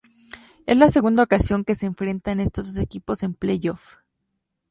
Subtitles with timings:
[0.65, 3.99] Es la segunda ocasión que se enfrentan estos dos equipos en playoffs.